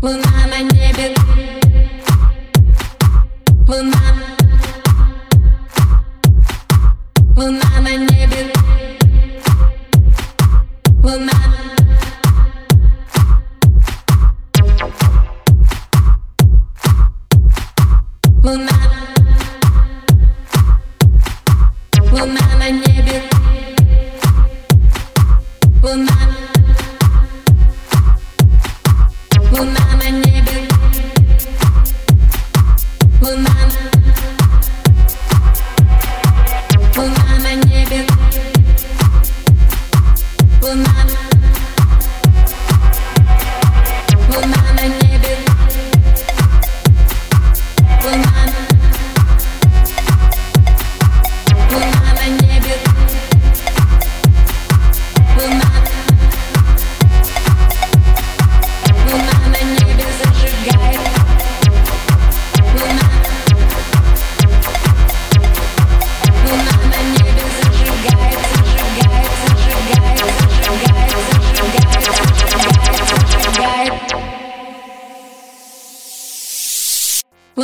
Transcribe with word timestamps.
Луна 0.00 0.46
на 0.46 0.62
небе 0.62 1.14
Луна 3.68 4.02
Луна 7.36 7.80
на 7.80 7.96
небе 7.96 8.52
Луна 11.02 11.38
Луна 18.42 18.78
Луна 22.12 22.46
на 22.58 22.70
небе 22.70 22.89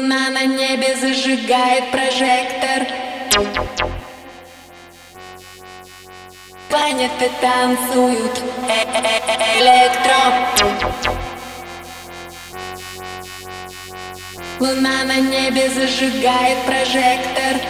Луна 0.00 0.30
на 0.30 0.46
небе 0.46 0.96
зажигает 0.96 1.90
прожектор. 1.90 2.86
Планеты 6.70 7.30
танцуют 7.42 8.42
э-э-э 8.66 9.60
электро. 9.60 10.20
Луна 14.58 15.04
на 15.04 15.20
небе 15.20 15.68
зажигает 15.68 16.58
прожектор. 16.64 17.60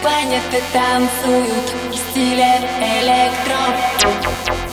Планеты 0.00 0.62
танцуют 0.72 1.72
в 1.90 1.96
стиле 1.96 2.60
электро 3.00 4.63